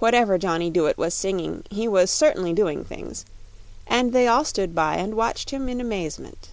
[0.00, 3.24] Whatever Johnny Dooit was singing he was certainly doing things,
[3.86, 6.50] and they all stood by and watched him in amazement.